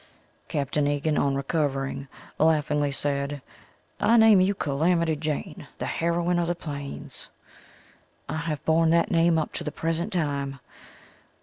Capt. 0.47 0.75
Egan 0.79 1.15
on 1.15 1.35
recovering, 1.35 2.07
laughingly 2.39 2.91
said: 2.91 3.39
"I 3.99 4.17
name 4.17 4.41
you 4.41 4.55
Calamity 4.55 5.15
Jane, 5.15 5.67
the 5.77 5.85
heroine 5.85 6.39
of 6.39 6.47
the 6.47 6.55
plains." 6.55 7.29
I 8.27 8.37
have 8.37 8.65
borne 8.65 8.89
that 8.89 9.11
name 9.11 9.37
up 9.37 9.53
to 9.53 9.63
the 9.63 9.71
present 9.71 10.11
time. 10.11 10.59